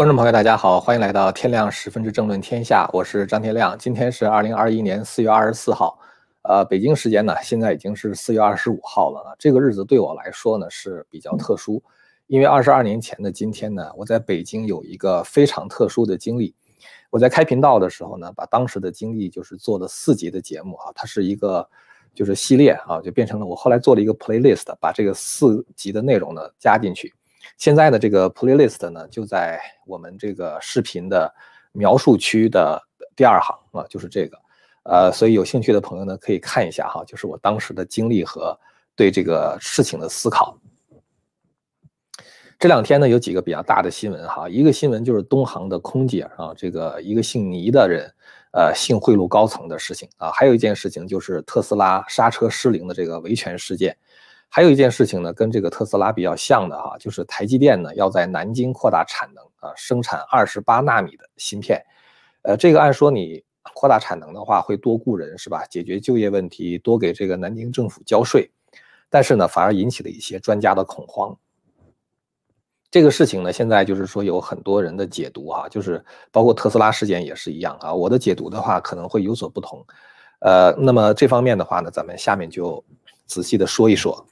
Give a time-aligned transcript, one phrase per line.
[0.00, 3.76] 观众朋友，大家好，欢迎来到天亮十分之政论天下，我是张天亮。
[3.78, 5.98] 今天是二零二一年四月二十四号，
[6.40, 9.36] 呃，北京时间呢，现在已经是四月二十五号了。
[9.38, 11.82] 这个日子对我来说呢是比较特殊，
[12.28, 16.54] 因为二十二年前的今天呢，我在北京有一个非常特殊的经历。
[17.10, 21.68] 我在开频道的时候呢，把当时的经历就是做了四集的节目啊，它是一个
[22.14, 27.12] 就是系列啊，就变成了我后来做了一个 playlist，把这个四集的内容呢加进去。
[27.60, 31.30] 现在的这个 playlist 呢，就在我们这个视频的
[31.72, 32.82] 描述区的
[33.14, 34.38] 第二行啊，就是这个，
[34.84, 38.58] 呃，所以有兴趣的朋友呢，可以看一下哈，就是我当时的经历和
[38.96, 40.58] 对这个事情的思考。
[42.58, 48.10] 这两天呢，有几个比较大的新闻哈，一个新闻就是东航的空姐啊，这个一个姓倪的人，
[48.52, 53.94] 呃，性贿赂高层的事情啊，还有一件事情就是特斯拉刹车失灵的这个维权事件。
[54.52, 61.80] 还有一件事情呢，跟这个特斯拉比较像的哈，就是台积电呢要在南京扩大产能啊，生产二十八纳米的芯片。
[62.42, 65.64] 呃，这个按说你扩大产能的话，会多雇人是吧？
[65.66, 68.50] 解决就业问题，多给这个南京政府交税。
[69.08, 71.36] 但是呢，反而引起了一些专家的恐慌。
[72.90, 77.94] 这个事情呢，现在就是说有很多人的解读哈，就是包括特斯拉事件也是一样啊。
[77.94, 79.86] 我的解读的话可能会有所不同。
[80.40, 82.82] 呃，那么这方面的话呢，咱们下面就
[83.26, 84.26] 仔细的说一说。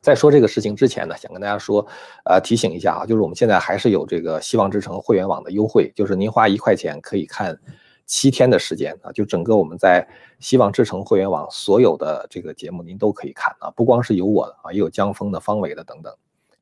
[0.00, 1.86] 在说这个事情之前呢，想跟大家说，
[2.24, 7.58] 呃，提醒一下啊，就是我们现在还是有这个希望之城会员网的优惠，就是您花一块钱可以看
[8.06, 16.10] 七天的时间啊，就整个我们在希望之城会员网所有的这个节目您都可以看啊，不光是有我的啊，也有江峰的、方伟的等等。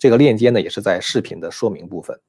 [0.00, 2.20] 这个链接呢也是在视频的说明部分。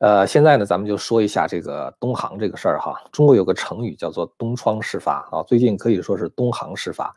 [0.00, 7.16] 呃，现在呢咱们就说一下这个东航这个事儿哈，中国有个成语叫做东窗事发啊，最近可以说是东航事发。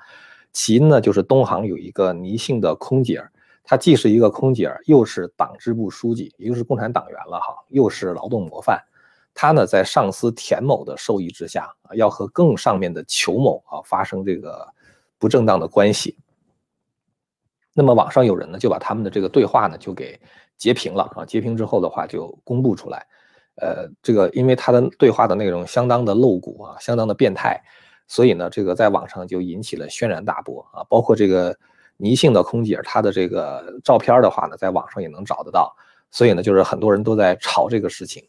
[0.53, 3.23] 其因呢，就是东航有一个倪姓的空姐，
[3.63, 8.81] 她既是一个空姐，又是党支部书记，也就是共产党员了哈，又是劳动模范。
[9.33, 14.67] 她呢，在上司田某的授意之下，要和更上面的裘某啊发生这个
[15.17, 16.17] 不正当的关系。
[17.73, 20.19] 那么网上有人呢，就把他们的这个对话呢，就给
[20.57, 23.07] 截屏了啊，截屏之后的话就公布出来。
[23.55, 27.63] 呃，这个因为他的对话的内容相当的露骨啊，相当的变态。
[28.11, 30.83] 所以呢，这个在网上就引起了轩然大波啊！
[30.89, 31.57] 包括这个
[31.95, 35.73] 倪姓的空姐，她的这个照片的话呢，在网上也能找得到。
[36.09, 38.21] 所以呢，就是很多人都在吵这个事情。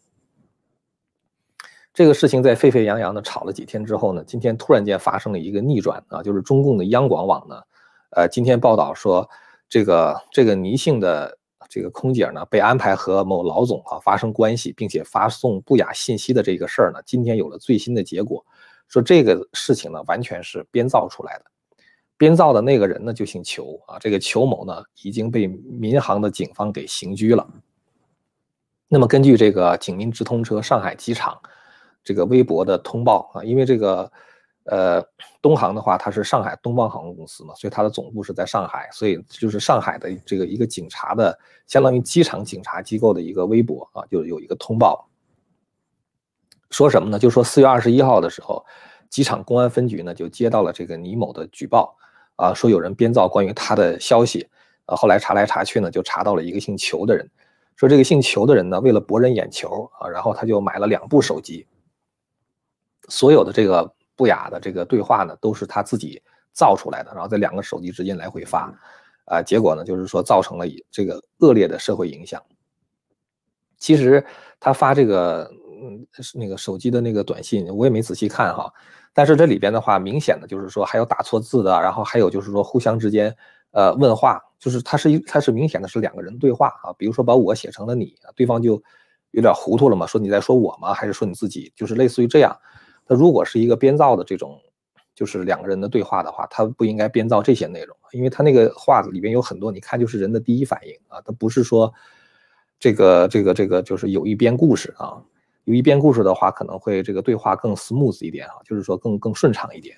[1.93, 6.23] 这个事情在沸沸扬扬的吵了几天之后呢，今天突然间发生了一个逆转啊！
[6.23, 7.61] 就是中共的央广网呢，
[8.11, 9.29] 呃，今天报道说，
[9.67, 18.45] 这个这个倪姓的这个空姐呢，被安排和某老总啊发生关系，并且发送不雅信息的这个事儿呢，今天有了最新的结果。
[18.93, 21.45] 说这个事情呢，完全是编造出来的。
[22.15, 23.97] 编造的那个人呢，就姓裘啊。
[23.97, 27.43] 这个裘某呢，已经被民航的警方给刑拘了。
[28.87, 31.41] 那么根据这个警民直通车上海机场
[32.03, 34.11] 这个微博的通报啊，因为这个
[34.65, 35.03] 呃
[35.41, 45.09] 东航的话，它是上海东方航空公司嘛，所以它的总部是在上海，所以就是上海的这个一个警察的，相当于机场警察机构的一个微博啊，就有一个通报。
[46.73, 47.19] 说什么呢？
[47.19, 48.65] 就说四月二十一号的时候，
[49.07, 51.95] 机场公安分局呢就接到了这个倪某的举报，
[52.35, 54.49] 啊，说有人编造关于他的消息，
[54.87, 57.29] 啊，后来查来查去呢，就查到了一个姓裘的人，
[57.75, 61.67] 说这个姓裘的人呢，为了博人眼球啊，然后他就买了两部手机，
[63.07, 66.19] 所有的这个不雅的这个对话呢，都是他自己
[66.53, 68.73] 造出来的，然后在两个手机之间来回发，
[69.25, 72.41] 啊，结果呢，就是说造成了这个恶劣的社会影响。
[73.77, 74.25] 其实
[74.59, 75.51] 他发这个。
[75.81, 78.71] 嗯，是那个手机的那个短信，我也没仔细看哈。
[79.13, 83.35] 但是这里边的话，明显的就是说还有打错字的，然后还有就是说互相之间
[83.71, 86.93] 呃问话，就是它是一它是明显的是两个人对话啊。
[86.97, 88.81] 比如说把我写成了你，对方就
[89.31, 90.93] 有点糊涂了嘛，说你在说我吗？
[90.93, 91.71] 还是说你自己？
[91.75, 92.57] 就是类似于这样。
[93.07, 94.59] 那如果是一个编造的这种，
[95.13, 101.93] 就是两个人的对话的话，他不应该编造这些内容，因为他那个话里边有很多，你看就是人的第一反应啊，他不是说
[102.79, 105.21] 这个这个这个就是有意编故事啊。
[105.65, 109.97] 有一编故事的话，可能会这个对话更 smooth 一点啊，就是说更更顺畅一点。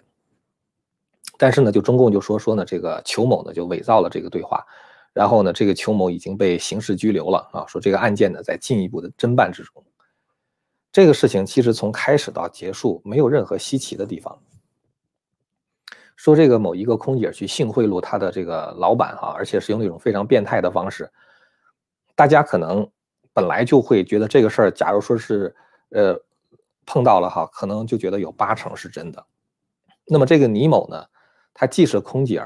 [1.37, 4.63] 但是呢，就中共就说说呢，这个裘某呢就伪造了这个对话，
[5.11, 9.83] 然后呢，这个裘某已经被刑事拘留了啊，说这个案件呢在进一步的侦办之中。
[10.91, 14.39] 这个事情其实从开始到结束没有任何稀奇的地方。
[16.15, 21.11] 说这个某一个空姐去性贿赂他的这个老板哈，而且是用那种非常变态的方式，
[22.15, 22.87] 大家可能。
[23.35, 25.53] 本来就会觉得这个事儿，假如说是，
[25.89, 26.17] 呃，
[26.85, 29.25] 碰到了哈，可能就觉得有八成是真的。
[30.07, 31.03] 那么这个倪某呢，
[31.53, 32.41] 他既是空姐，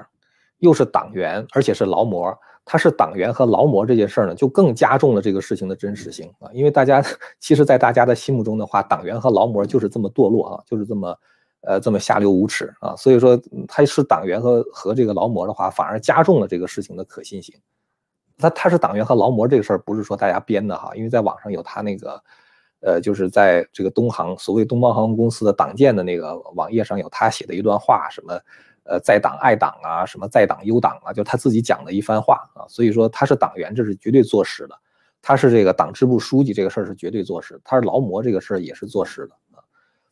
[0.57, 6.49] 又是党员，而且是劳模，他是党员和劳模这件事呢，就更加重了这个事情的真实性啊。
[6.53, 7.03] 因为大家
[7.39, 11.15] 其实，在大家的心目中的话，党员和劳模就是这么堕落啊，就是这么
[11.61, 12.95] 呃这么下流无耻啊。
[12.95, 17.53] 所以说他是党员和和这个劳模的话，反而加重了这个事情的可信性。
[18.39, 22.23] 他他是党员和劳模这个事儿，不是说大家编的哈，因为在网上有他那个
[22.79, 28.39] 呃，就是在这个东航所谓东方航空公司的党建的那个网页上有他写的一段话，什么。
[28.85, 34.73] 呃，在党爱党啊，什么在党优党啊，就他自己讲的一番话啊，所以说他是党员，这是绝对坐实的；
[35.21, 39.61] 他是这个党支部书记，这个事儿是绝对坐实；他是劳模，这个事儿也是坐实的啊。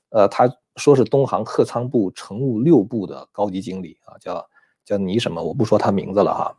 [0.09, 4.47] 呃，他说是东航客舱部乘务六部的高级经理啊，叫
[4.85, 6.55] 叫你什么，我不说他名字了哈。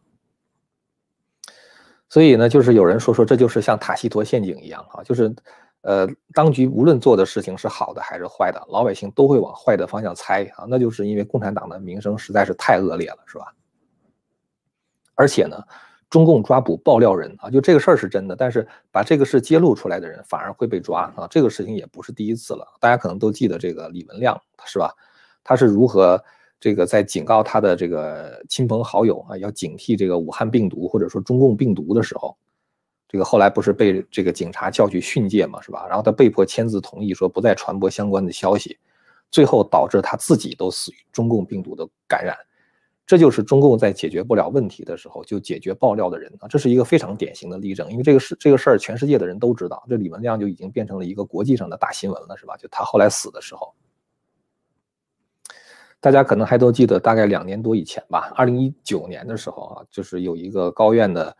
[2.08, 5.34] 所以呢，就是有人说说这就是像塔西佗陷阱一样啊，就是。
[5.82, 13.54] 呃，当局无论做的事情是好的还是坏的，老百姓都会往坏的方向猜啊，那就是因为共产党的名声实在是太恶劣了，是吧？
[15.14, 15.56] 而且呢，
[16.10, 22.66] 中共抓捕爆料人啊，就这个事儿是真的，但是把这个事揭露出来的人反而会被抓啊，这个事情也不是第一次了。
[22.80, 24.92] 大家可能都记得这个李文亮是吧？
[25.44, 26.22] 他是如何
[26.60, 32.36] 这个在警告他的这个亲朋好友啊，要警惕这个武汉病毒或者说中共病毒的时候。
[33.10, 35.86] 这个后来不是被这个警察叫去训诫嘛，是吧？
[35.88, 38.76] 然后他被迫签字同意说不再传播相关的消息，
[39.30, 42.36] 最后导致他自己都死于中共病毒的感染。
[43.06, 47.90] 这就是中共在解决不了问题的时候就解决爆料的人啊，这是一个非常典型的例证。
[47.90, 52.58] 因为这个事这个事儿全世界的人都知道，这李文亮就已经变成了一个国际上的大新闻了，是吧？
[52.58, 53.72] 就他后来死的时候，
[56.00, 61.36] 大家可能还都记得，大概两年多以前吧，二零一九年的时候啊，就是有一个高院的。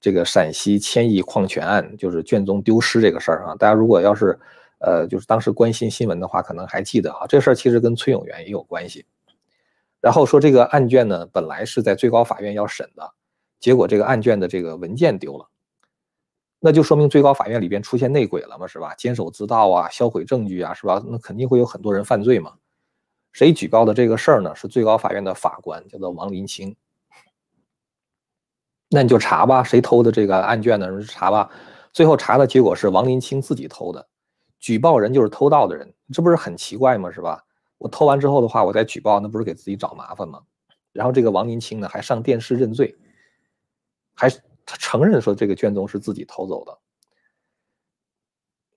[0.00, 4.38] 这个陕西千亿矿权案，就是卷宗丢失这个事儿啊，大家如果要是，
[4.78, 9.04] 呃，就是当时关心新闻的话，可能还记得啊，这事儿其实跟崔永元也有关系。
[10.00, 13.10] 然后说这个案卷呢，本来是在最高法院要审的，
[13.58, 15.48] 结果这个案卷的这个文件丢了，
[16.60, 18.94] 那就说明最高法院里边出现内鬼了嘛，是吧？
[18.96, 21.02] 监守自盗啊，销毁证据啊，是吧？
[21.08, 22.52] 那肯定会有很多人犯罪嘛。
[23.32, 24.54] 谁举报的这个事儿呢？
[24.54, 26.74] 是最高法院的法官，叫做王林清。
[28.90, 30.88] 那你就查吧，谁偷的这个案卷呢？
[31.02, 31.50] 查吧，
[31.92, 34.08] 最后查的结果是王林清自己偷的，
[34.58, 37.10] 举报人就是偷盗的人，这不是很奇怪吗？
[37.12, 37.44] 是吧？
[37.76, 40.40] 我偷完之后的话，我再举报，那不是给自己找麻烦吗？
[40.92, 42.96] 然后这个王林清呢，还上电视认罪，
[44.14, 44.28] 还
[44.64, 46.78] 承认说这个卷宗是自己偷走的。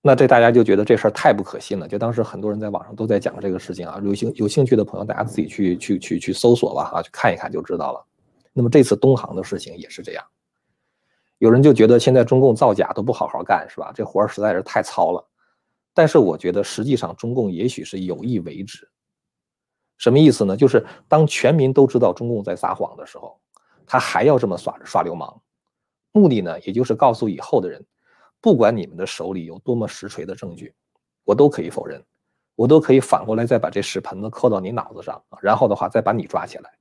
[0.02, 8.04] 那这大家就觉得这事儿太不可信了，就当时很多人在网上都在讲这个事情啊，有兴有兴趣的朋友，大家自己去去去去搜索吧，啊，去看一看就知道了。
[8.52, 10.26] 那么这次东航的事情也是这样，
[11.38, 13.92] 有人就觉得现在中共造假都不好好干，是吧？
[13.94, 15.24] 这活儿实在是太糙了。
[15.94, 18.90] 但是我觉得实际上中共也许是有意为之。
[19.98, 20.58] 什么意思呢？
[20.58, 23.40] 就是当全民都知道中共在撒谎的时候，
[23.86, 25.40] 他还要这么耍耍流氓，
[26.12, 27.86] 目的呢，也就是告诉以后的人，
[28.42, 30.74] 不管你们的手里有多么实锤的证据，
[31.24, 32.04] 我都可以否认，
[32.56, 36.72] 我都可以反过来再把这屎盆子扣到你脑子上，然后的话再把你抓起来。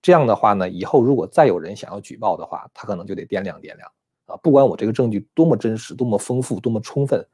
[0.00, 3.92] 这样的话呢，以后如果再有人想要举报的话，他可能就得掂量掂量
[4.26, 4.36] 啊。
[4.38, 7.26] 不管我这个证据多么真实、多么丰富、多么充分，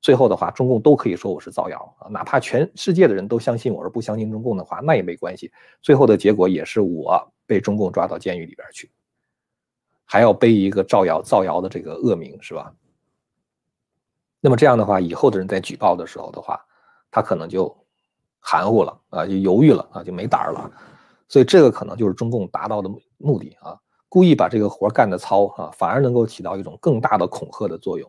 [0.00, 2.08] 最后的话，中共都可以说我是造谣啊。
[2.08, 5.52] 哪怕全世界的人都相信我而不相信中共的话，那也没关系。
[5.82, 8.90] 最后的结果也是我被中共抓到监狱里边去，
[10.04, 12.74] 还要背一个造谣造谣的这个恶名，是吧？
[14.46, 16.64] 那么这样的话，以后的人在举报的时候的话，
[17.10, 17.76] 他可能就
[18.38, 20.70] 含糊了啊，就犹豫了啊，就没胆儿了。
[21.26, 22.88] 所以这个可能就是中共达到的
[23.18, 23.76] 目的啊，
[24.08, 28.08] 故意把这个活干的糙啊，反而能够起到一种更大的恐吓的作用，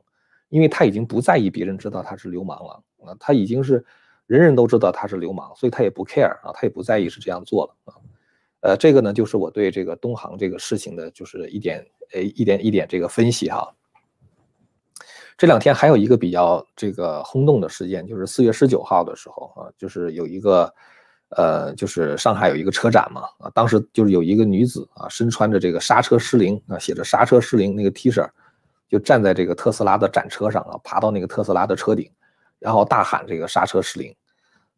[0.50, 3.84] 因为他已经不在意别人知道他是流氓了啊，他已经是
[4.28, 7.98] 人人都知道他是流氓，所以他也不 care 啊，他也不在意是这样做了啊，
[8.60, 13.74] 呃，这个呢就是我对这个东航这个事情的就是一点呃一点一点这个分析哈。
[15.38, 20.74] 这两天还有一个比较这个轰动的事件，就是四月十九号的时候啊，就是有一个。
[21.32, 28.26] 呃，就是上海有一个车展嘛，啊，当时就是有一个女子啊，身穿着这个刹车失灵啊，写着刹车失灵那个 T 恤，
[28.88, 32.10] 就站在这个特斯拉的展车上啊，爬到那个特斯拉的车顶，
[32.60, 34.16] 然后大喊这个刹车失灵。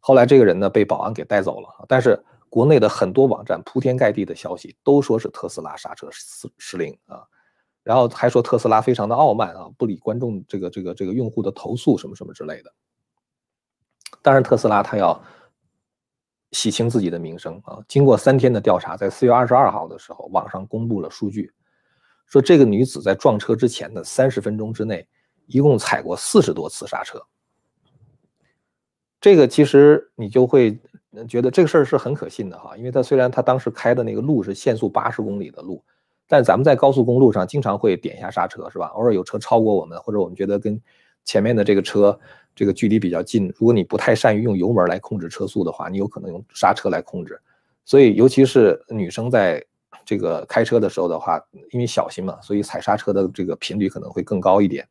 [0.00, 7.22] 后来这个人呢被保安给带走了，但是国内的很多网站铺天盖地的消息都说是特斯拉刹车失失灵啊，
[7.82, 12.72] 然后还说特斯拉非常的傲慢啊，不理观众这个这个这个用户的投诉什么什么之类的。
[14.22, 15.22] 当然特斯拉它要。
[16.52, 17.78] 洗清自己的名声啊！
[17.86, 21.52] 经过三天的调查，在四月二十二号的时候，网上公布了数据，
[22.26, 25.06] 说这个女子在撞车之前的三十分钟之内，
[25.46, 27.22] 一共踩过四十多次刹车。
[29.20, 30.76] 这个其实你就会
[31.28, 35.80] 觉得这个事儿是很可信的哈，因为他虽然他当时开的那个路是限速八十公里的路，
[36.30, 38.86] 但咱们在高速公路上经常会点一下刹车，是吧？
[38.94, 40.80] 偶尔有车超过我们，或者我们觉得跟
[41.24, 42.16] 前面的这个车
[42.54, 47.40] 这个距离比较近，如果你不太善于用油门来控制车速的话，你有可能用刹车来控制。
[47.84, 49.60] 所以，尤其是女生在
[50.04, 54.86] 这个开车的时候的话，因为小心嘛，所以踩刹车的这个频率可能会更高一点。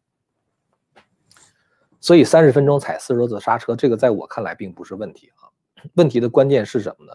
[2.02, 5.48] 所以三十分钟踩四十多次刹车，这个在我看来并不是问题啊。
[5.94, 7.14] 问题的关键是什么呢？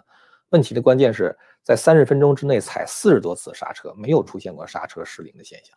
[0.49, 5.77] 问题的关键是在三十分钟之内踩四十多次刹车，没有出现过刹车失灵的现象。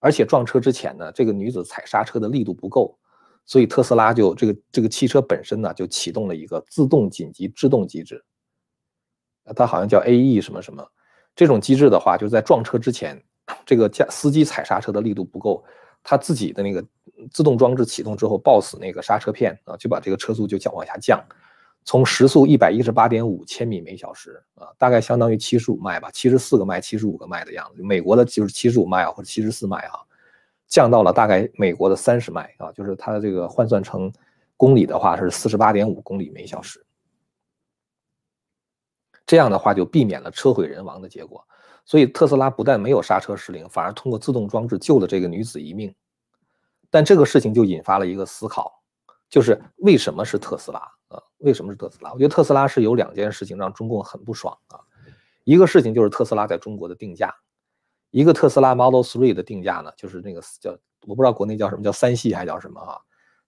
[0.00, 2.98] 而且撞车之前呢，这个女子踩刹车的力度不够，
[3.44, 8.24] 所以特斯拉就这个这个汽车本身呢就启动了一个自动紧急制动机制。
[9.54, 10.84] 它好像叫 AE 什么什么，
[11.34, 13.22] 这种机制的话，就是在撞车之前，
[13.64, 15.62] 这个驾司机踩刹车的力度不够，
[16.02, 16.84] 他自己的那个
[17.30, 21.22] 自动装置启动之后，抱死那个刹车片啊，就把这个车速就降往下降。
[21.86, 27.82] 从时速一百一十八点五千米每小时啊，大概相当于七十五迈吧，七十四个迈、七十五个迈的样子。
[27.82, 30.00] 美国的就是七十五迈啊，或者七十四迈啊，
[30.66, 34.12] 降到了大概美国的三十迈啊，就是它的这个换算成
[34.56, 36.84] 公里的话是四十八点五公里每小时。
[39.24, 41.40] 这样的话就避免了车毁人亡的结果。
[41.84, 45.94] 所以特斯拉不但没有刹车失灵，反而通过自动装置救了这个女子一命。
[46.90, 48.82] 但这个事情就引发了一个思考，
[49.30, 50.95] 就是为什么是特斯拉？
[51.08, 52.12] 啊，为什么是特斯拉？
[52.12, 54.80] 我觉得特斯拉是有两件事情让中共很不爽啊。
[55.44, 57.34] 一个事情就是特斯拉在中国的定价，
[58.10, 60.70] 一个特斯拉 Model 3的定价呢，就是那个叫
[61.06, 62.98] 我不知道国内叫什么叫三系还叫什么啊？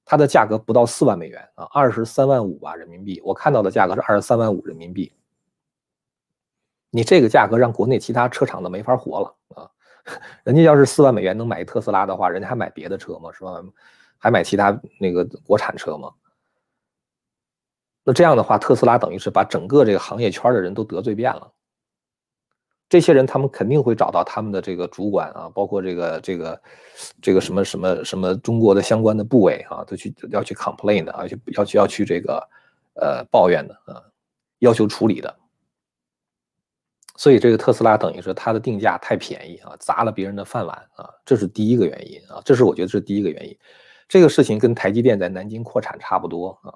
[0.04, 3.20] 它的价格不到四万美元啊，二十三万五吧人民币。
[3.24, 5.12] 我看到的价格是二十三万五人民币。
[6.90, 9.70] 你这个价格让国内其他车厂都没法活了啊！
[10.44, 13.30] 人家要是四万美元能买一特斯拉的话，人家还买别的车吗？
[13.32, 13.62] 是吧？
[14.16, 16.10] 还买其他那个国产车吗？
[18.08, 21.52] 那这样的话，特斯拉等于是把整个这个行业圈的人都得罪遍了。
[22.88, 26.62] 这些人他们肯定会找到他们的这个主管啊，包括这个这个
[27.20, 32.48] 这个什么什么什么中国的相关的部委啊，都去要去 complain 的啊，去要去要去这个
[32.94, 34.02] 呃抱怨的啊，
[34.60, 35.36] 要求处理的。
[37.18, 43.54] 所以这个特斯拉等于是它的定价太便宜啊，砸了别人的饭碗啊，这是第一个原因啊，这是我觉得是第一个原因。
[44.08, 46.72] 这个事情跟台积电在南京扩产差不多啊。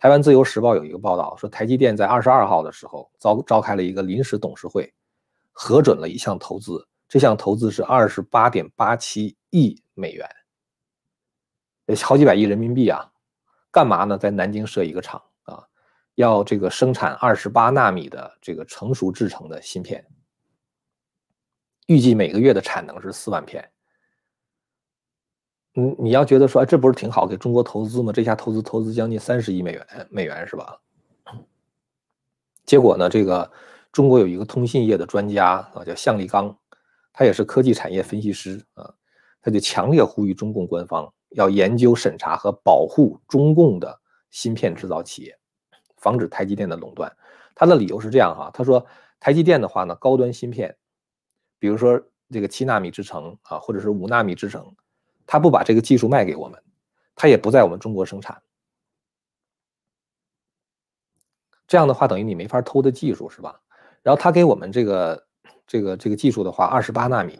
[0.00, 4.90] 台湾自由时报有一个报道说，台积电在二十二号的时候召召开了一个临时董事会，
[5.52, 10.26] 核准了一项投资，这项投资是二十八点八七亿美元，
[12.02, 13.12] 好几百亿人民币啊！
[13.70, 14.16] 干嘛呢？
[14.16, 15.62] 在南京设一个厂啊，
[16.14, 20.02] 要这个生产二十八纳米的这个成熟制成的芯片，
[21.88, 23.69] 预计每个月的产能是四万片。
[25.72, 28.12] 你，你要觉得说，这不是挺好，给中国投资吗？
[28.12, 30.80] 这下投资投资将近三十亿美元，美元是吧？
[32.64, 33.50] 结果呢，这个
[33.92, 36.56] 中国有一个通信业的专家啊，叫向立刚，
[37.12, 38.92] 他也是科技产业分析师啊，
[39.42, 44.00] 他就强烈呼吁中共官方要研究审查和保护中共的
[44.30, 45.38] 芯片制造企业，
[45.96, 47.12] 防止台积电的垄断。
[47.54, 48.84] 他的理由是这样哈，他说
[49.20, 50.76] 台积电的话呢，高端芯片，
[51.58, 52.00] 比如说
[52.30, 54.74] 这个七纳米制程啊，或者是五纳米制程。
[55.30, 56.60] 他不把这个技术卖给我们，
[57.14, 58.42] 他也不在我们中国生产。
[61.68, 63.60] 这样的话，等于你没法偷的技术是吧？
[64.02, 65.26] 然后他给我们这个
[65.68, 67.38] 这个这个技术的话，二十八纳米，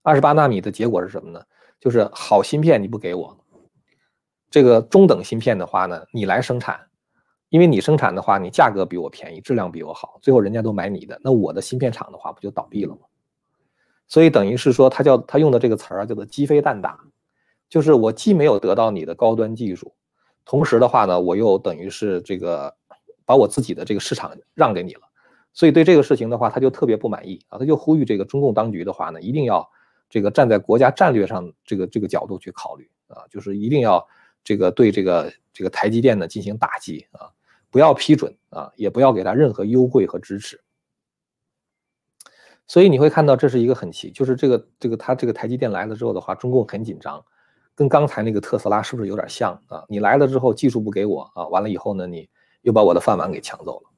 [0.00, 1.44] 二十八纳米的结果是什么呢？
[1.78, 3.38] 就是好芯片你不给我，
[4.48, 6.88] 这个中等芯片的话呢，你来生产，
[7.50, 13.02] 因为你生产的话，你价格比我便宜，质量比我好，最后人家都买你的，那我的芯片厂的话不就倒闭了吗？
[14.08, 16.98] 所以等于是说，他叫他用的这个词儿啊，叫做鸡飞蛋打，
[17.68, 19.94] 就是我既没有得到你的高端技术，
[20.46, 22.74] 同时的话呢，我又等于是这个
[23.26, 25.02] 把我自己的这个市场让给你了，
[25.52, 29.68] 所以对这个事情的话，他就特别不满意啊，他就呼吁这个中共当局的话呢，一定要
[30.08, 34.02] 这个站在国家战略上这个这个角度去考虑啊，就是一定要
[34.42, 37.28] 这个对这个这个台积电呢进行打击啊，
[37.70, 40.58] 不要批准啊，也不要给他任何优惠和支持。
[42.68, 47.24] 所以你会看到，这是一个很奇，就是这个这个他这个台积电来了之后的话，中共很紧张，
[47.74, 49.84] 跟刚才那个特斯拉是不是有点像啊？
[49.88, 52.28] 你来了之后技术不给我啊，完了以后呢，你
[52.60, 53.90] 又把我的饭碗给抢走了。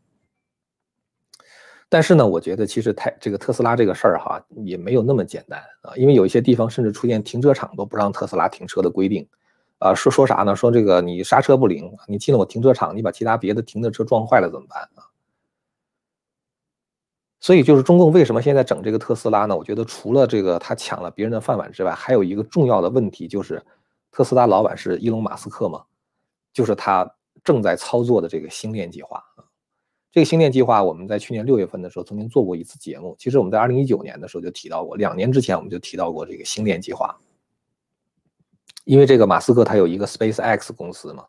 [1.89, 9.29] 但是呢，我觉得其实台这个特斯拉这个事儿哈，也没有那么简单啊，因为有一些地方甚至出现停车场都不让特斯拉停车的规定，
[9.81, 10.55] 啊，说说啥呢？
[10.55, 15.10] 说这个你刹车不灵，你进了我停车场，你把其他别的停的车撞坏了怎么办啊？
[17.41, 19.57] 所以就是中共为什么现在整这个特斯拉呢？
[19.57, 23.65] 我觉得除了这个他抢了别人的饭碗之外，还有一个重要的问题就是，
[24.13, 25.83] 特斯拉老板是伊隆马斯克嘛，
[26.53, 27.11] 就是他
[27.43, 29.23] 正在操作的这个星链计划。
[30.13, 33.17] 这个星链计划，我们在去年六月份的时候曾经做过一次节目。
[33.19, 37.17] 其实我们在二零一九年的时候就提到过，两年之前我们就提到过这个星链计划。
[38.85, 41.25] 因为这个马斯克他有一个 Space X 公司嘛，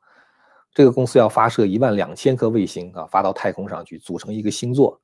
[0.74, 5.00] 这个公司要发射一万两千颗卫星啊，发到太空上去，组成一个星座。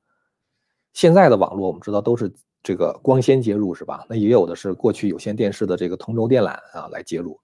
[0.92, 4.04] 现在的网络我们知道都是这个光纤接入是吧？
[4.08, 7.38] 那也有的是过去有线电视的这个同轴电缆啊来接入。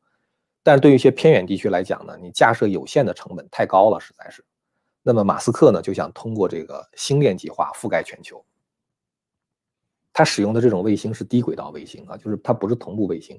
[0.62, 4.44] 但是对于一些偏远地区来讲呢，你架设有线的成本太高了，实在是。
[5.02, 8.44] 那么马斯克呢就想通过这个星链计划覆盖全球。
[10.12, 13.38] 他使用的这种卫星是低轨道卫星啊，就是它不是同步卫星。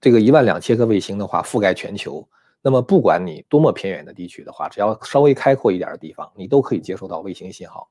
[0.00, 2.26] 这个一万两千颗卫星的话覆盖全球，
[2.62, 7.88] 那么不管你多么偏远的地区的话，只要稍微开阔一点的地方，你都可以接收到卫星信号。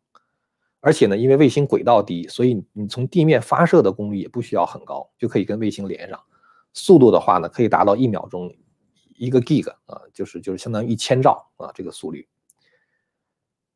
[0.81, 6.19] 而且呢，因为卫星轨道低，所以你从地面发射的功率也不需要很高，就可以跟卫星连上。
[6.73, 8.53] 速度的话呢，可以达到一秒钟
[9.17, 12.27] 一个 gig 啊，就是就是相当于一千兆啊这个速率。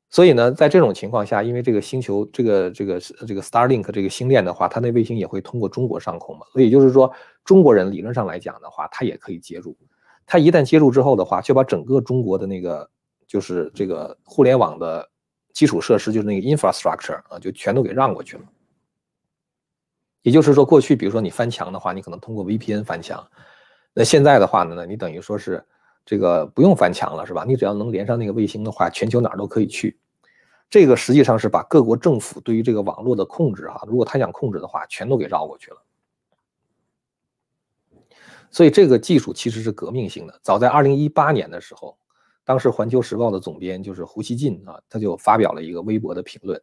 [0.10, 7.12] 所以呢，在这种情况下，因为这个星球，这个这个这个 Starlink 这个星链的话，它那卫星也会通过中国上空嘛，所以就是说，
[7.44, 9.76] 中国人理论上来讲的话，它也可以接入。
[10.28, 12.88] 它一旦接入之后的话，就把整个中国的那个
[13.26, 15.10] 就是这个互联网的
[15.54, 18.44] 基础设施，就是那个 infrastructure 啊，就全都给让过去了。
[20.24, 23.26] 也就是说，过去比如说你翻墙的话，你可能通过 VPN 翻墙，
[23.94, 25.64] 那现在的话呢，你等于说是
[26.06, 27.46] 这个不用翻墙了，是吧？
[27.46, 29.98] 你只要能连上那个卫星的话，全球哪儿都可以去。
[30.70, 35.78] 这个实际上是把各国政府对于这个网络的控制，哈，如果他想控制的话，全都给绕过去了。
[38.50, 40.40] 所以这个技术其实是革命性的。
[40.42, 41.98] 早在二零一八年的时候，
[42.44, 46.62] 当时《环球时报》的总编就是胡锡进啊，他就发表了一个微博的评论，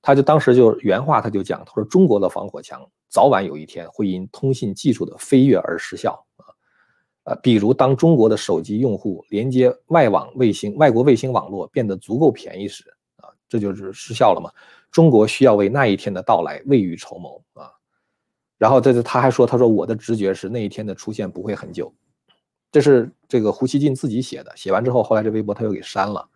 [0.00, 6.46] 他就当时就原话他就讲，他说中国的防火墙早晚有一天会因通信技术的飞跃而失效啊，
[7.24, 12.84] 呃，比如当中国的手机用户连接外网卫星、外国卫星网络变得足够便宜时
[13.16, 13.28] 啊。
[13.48, 14.50] 这就是失效了嘛？
[14.90, 17.70] 中国需要为那一天的到来未雨绸缪啊！
[18.56, 21.92] 然后这是他还说，他说我的直觉是那一天的出现不会很久。
[22.72, 26.28] 这是这个胡锡进自己写的，写完之后，后来这微博他又给删了。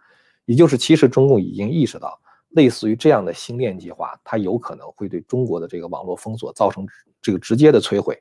[0.44, 2.16] 也就是其实中共已经意识到，
[2.50, 6.86] 类似于这样的星链计划，它有可能会对中国的这个网络封锁造成
[7.20, 8.16] 这个直接的摧毁，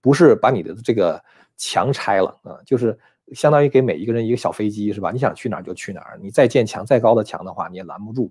[0.00, 1.22] 不是把你的这个
[1.58, 2.98] 墙拆了啊，就是。
[3.32, 5.10] 相当于给每一个人一个小飞机，是吧？
[5.10, 8.30] 你想去哪儿就去哪儿，你再建墙再高的墙的话，你也拦不住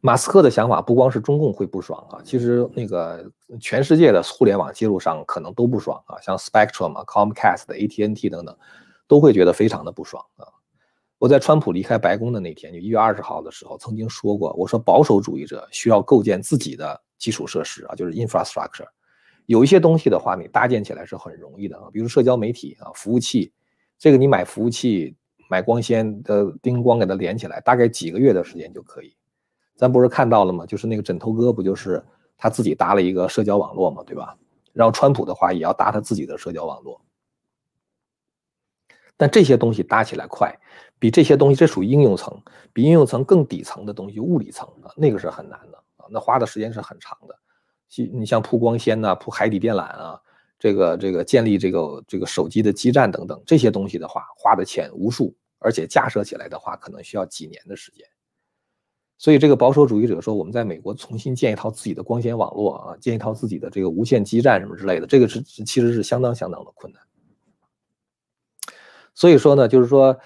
[0.00, 3.28] 马斯克的想法不光是中共会不爽啊，其实那个
[3.60, 8.56] 全世界的互联网接入商可能都不爽啊，像 Spectrum 啊、Comcast、AT&T 等等，
[9.08, 10.46] 都会觉得非常的不爽啊。
[11.18, 18.86] 我在川普离开白宫的那天，就一月二十号的时候，曾经说过，我说保守主义者需要构建自己的基础设施啊，就是 infrastructure。
[19.46, 23.52] 有一些东西的话，你搭建起来是很容易的啊，比如社交媒体啊，服务器，
[23.98, 25.16] 这个你买服务器、
[25.50, 29.12] 买光纤的叮光给它连起来，大概几个月的时间就可以。
[29.78, 30.66] 咱不是看到了吗？
[30.66, 32.04] 就是那个枕头哥，不就是
[32.36, 34.36] 他自己搭了一个社交网络嘛，对吧？
[34.72, 37.00] 然后川普的话也要搭他自己的社交网络。
[39.16, 40.52] 但这些东西搭起来快，
[40.98, 47.38] 比这些东西这属于应用层，比应用层更底层的东西，物理层啊，那个是很难的啊，那花的时间是很长的。
[48.12, 50.20] 你像铺光纤呐，铺海底电缆啊，
[50.58, 58.04] 这个这个建立这个这个手机的基站等等这些东西的话，花的钱无数，而且架设起来的话，可能需要几年的时间。
[59.18, 67.02] 所以这个保守主义者说，我们在美国重新建一套自己的光纤网络啊，建一套自己的这个无线基站什么之类的，这个是其实是相当相当的困难。
[69.14, 70.16] 所以说呢，就是说，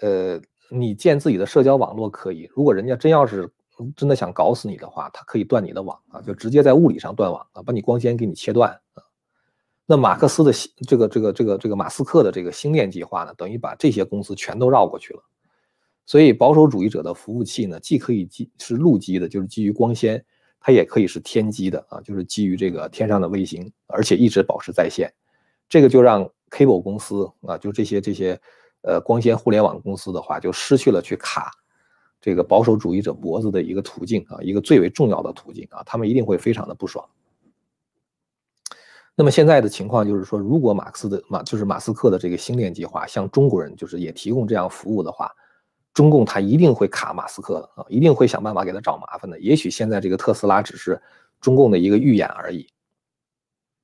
[0.00, 3.50] 呃，你建自己的社交网络可以，如果人家真要是。
[3.96, 9.02] 真的想搞死你的话，他可以断你的网啊，就直接在物理上断网啊，把你光纤给你切断啊。
[9.86, 10.52] 那马克思的
[10.86, 15.22] 这个这个这个这个马斯克的这个星链计划呢，等于把这些公司全都绕过去了。
[16.12, 20.22] 所以保守主义者的服务器呢，既可以基是陆基的，就是基于光纤，
[20.60, 25.10] 它也可以是天基的啊，就是基于这个天上的卫星，而且一直保持在线。
[25.70, 28.38] 这个就让 cable 公司啊，就这些这些
[28.82, 31.50] 呃光纤互联网公司的话，就失去了去卡。
[32.20, 37.02] 这个保守主义者脖子的一个途径啊，一个最为重要的途径啊，他们一定会非常的不爽。
[39.14, 45.32] 那么现在的情况就是说，如果马克思的马就是马斯克的这个星链计划向中国人就是也提供这样服务的话，
[45.94, 49.38] 中共他一定会卡马斯克的啊，一定会想办法给他找麻烦的。
[49.40, 51.00] 也许现在这个特斯拉只是
[51.40, 52.66] 中共的一个预演而已。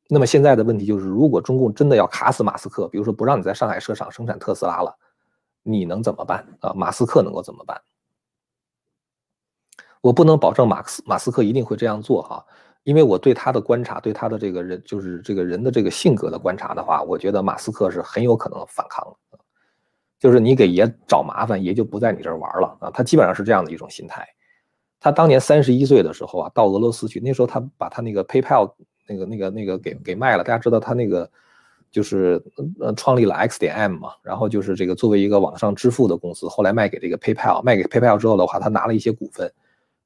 [0.09, 4.97] 那么现在的问题就是，如果中共真的要卡死马斯克，比如说不让你在上海设厂生产特斯拉了，
[5.62, 6.73] 你能怎么办啊？
[6.75, 7.79] 马斯克能够怎么办？
[10.01, 12.42] 我不能保证马克思马斯克一定会这样做哈，
[12.85, 19.28] 因为我对他的观察，对他的这个人就是这个人的这个性格的观察的话，我觉得马斯克是很有可能反抗的。
[20.18, 22.90] 就是你给爷找麻烦，爷就不在你这儿玩了啊。
[22.92, 24.26] 他基本上是这样的一种心态。
[25.00, 28.72] 他当年三十一岁的时候啊，到俄罗斯去，那时候他把他那个 PayPal
[29.07, 30.42] 那个那个那个给给卖了。
[30.42, 31.31] 大家知道他那个
[31.90, 32.42] 就是
[32.81, 39.52] 呃创立了 X 点 M 嘛，然后就是这个作为一个网上支付的公司，后来卖给这个 PayPal，卖给 PayPal 之后的话，他拿了一些股份。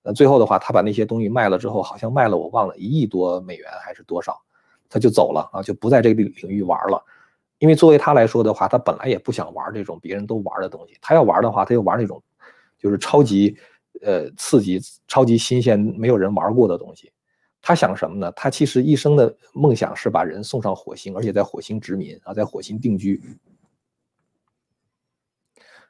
[0.05, 4.37] 呃，最后的话，他把那些东西卖了之后，好像卖了我忘了一亿多美元还是多少，
[4.91, 7.03] 他就走了啊，就不在这个领域玩了。
[7.63, 12.21] 因为作为他来说的话，他本来也不想玩这种别人都玩的东西，他要玩的话，他就玩那种
[12.77, 13.57] 就是超级。
[14.01, 17.13] 呃，刺激、超级新鲜、没有人玩过的东西，
[17.61, 18.33] 他想什么呢？
[18.33, 23.21] 他其实一生的梦想是把人送上火星，而且在火星殖民啊，在火星定居。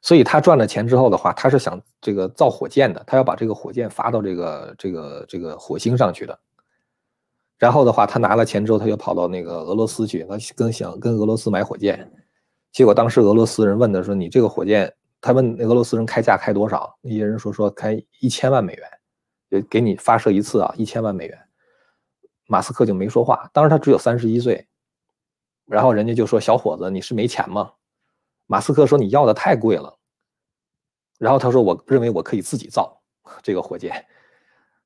[0.02, 6.38] 所以他赚了钱之后的话，他是想这个造火箭的，他要把这个火箭发到这个这个这个火星上去的。
[7.62, 12.10] 然后的话，他拿了钱之后，他就跑到那个俄罗斯去，他跟想跟俄罗斯买火箭。
[12.72, 16.92] 结果当时俄罗斯人问的说：“你这个火箭？”他问那俄罗斯人开价开多少？
[17.00, 18.84] 那些人说说开一千万美元，
[19.48, 21.38] 就给你发射一次啊，一千万美元。
[22.48, 24.66] 马斯克就没说话，当时他只有三十一岁。
[25.66, 27.70] 然后人家就说：“小伙子，你是没钱吗？”
[28.48, 29.96] 马斯克说：“你要的太贵了。”
[31.16, 33.00] 然后他说：“我认为我可以自己造
[33.40, 34.04] 这个火箭。”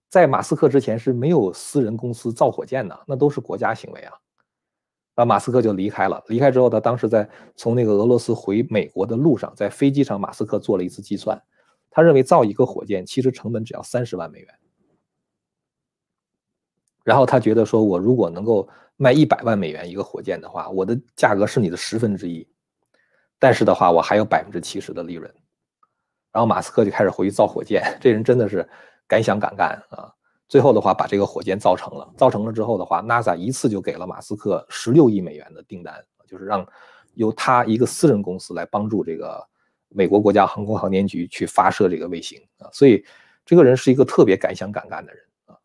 [0.09, 4.13] 在马斯克之前是没有私人公司造火箭的，那都是国家行为啊。
[5.15, 6.23] 啊，马斯克就离开了。
[6.29, 11.43] 离开之后，他当时在从那个俄罗斯回美国的路上，在飞机上，马斯克做了一次计算，
[11.91, 14.49] 他认为造一个火箭其实成本只要三十万美元。
[17.03, 22.47] 然后他觉得说，我如果能够卖一百万美元一个火箭的话，我的价格是你的十分之一，
[23.39, 25.33] 但是的话，我还有百分之七十的利润。
[26.31, 28.69] 然后马斯克就开始回去造火箭，这人真的是
[29.07, 30.13] 敢想敢干啊。
[30.49, 32.09] 最后的话，把这个火箭造成了。
[32.17, 36.65] 造成了之后的话，NASA 一次就给了马斯克十六亿美元的订单，就是让
[37.15, 39.45] 由他一个私人公司来帮助这个
[39.89, 42.71] 美国国家航空航天局去发射这个卫星啊。
[42.73, 43.05] 所以
[43.45, 45.59] 这个人是一个特别敢想敢干的人啊。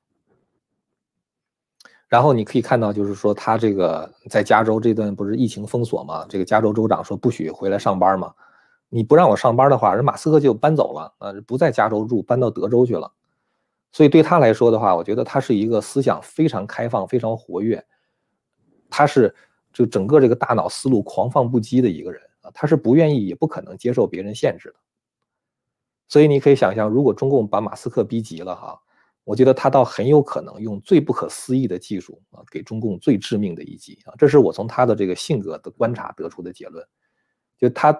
[2.07, 6.25] 然后你可以看到，就是说他这个在加州这段不是疫情封锁嘛？
[6.27, 8.33] 这个加州州长说不许回来上班嘛？
[8.89, 13.11] 你不让我上班的话，人马斯克就搬走了啊，不在加州住，搬到德州去了。
[13.93, 17.85] 所以对他来说的话，我觉得他是一个思想非常开放、非常活跃，
[18.89, 19.35] 他是
[19.73, 24.75] 就整个这个大脑思路狂放不羁的一个人啊，他是不愿意也不可能接受别人限制的。
[26.07, 28.79] 所以你可以想象，如果中共把马斯克逼急了哈，
[29.25, 34.13] 我觉得他倒很有可能用最不可思议的技术啊，给中共最致命的一击啊。
[34.17, 36.85] 这是我从他的这个性格的观察得出的结论。
[37.57, 37.93] 就他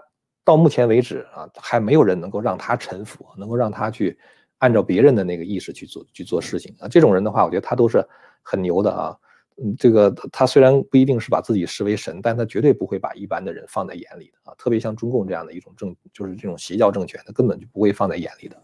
[0.45, 4.17] 到目前为止啊，还没有人能够让他臣服，能够让他去。
[4.61, 8.07] 按照别人的那个意识去做去做事情啊，这种人的话，我觉得他都是
[8.43, 9.17] 很牛的啊。
[9.57, 14.55] 嗯，这个他虽然不一定是把自己视为神，但他绝对不会把一般的人放在眼里的啊。
[14.59, 18.55] 特别像中共这样的一种政，就是这种邪教政权，他根本就不会放在眼里的。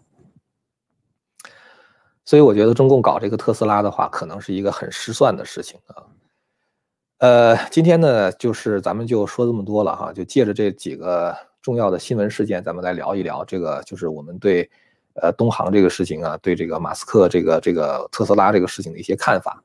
[2.26, 6.06] 所以我觉得中共搞这个特斯拉的话，可能是一个很失算的事情啊。
[7.18, 14.70] 呃，今天呢，就是咱们就说这么多了哈，就借着这几个重要的新闻事件，咱们来聊一聊这个，就是我们对。
[15.22, 19.64] 呃，东航这个事情啊，对这个马斯克这个这个特斯拉这个事情的一些看法。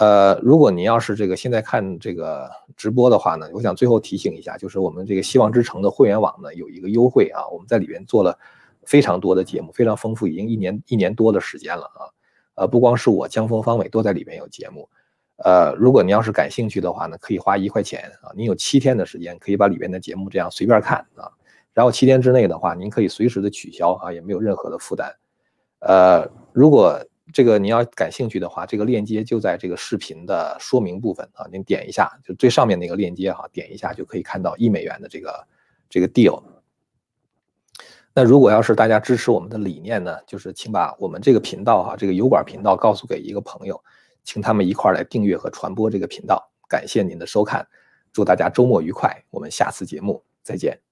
[0.00, 8.38] 呃，如果你要是这个现在看这个直播的话呢，我想最后提醒一下，就是我们这个希望之城的会员网呢有一个优惠啊，我们在里边做了
[8.84, 12.08] 非常多的节目，非常丰富，已经一年一年多的时间了啊。
[12.54, 14.88] 呃，不光是我江峰方伟都在里边有节目。
[15.44, 21.30] 呃，如果你要是感兴趣的话呢，可以花一块钱啊，你有七天的时间可以把里边的节目这样随便看啊。
[21.78, 25.14] 然后七天之内的话，您可以随时的取消啊，也没有任何的负担。
[25.78, 27.00] 呃，如果
[27.32, 35.46] 这个你要感兴趣的话，这个链接就在这个视频的说明部分啊，您点一下，就最上面那个链接哈，点一下就可以看到一美元的这个
[35.88, 36.42] 这个 deal。
[38.12, 43.80] 那如果要是大家支持我们的理念呢，就是请把我们这个频道哈，这个油管频道告诉给一个朋友，
[44.24, 46.50] 请他们一块来订阅和传播这个频道。
[46.68, 47.64] 感谢您的收看，
[48.12, 50.87] 祝大家周末愉快，我们下次节目再见。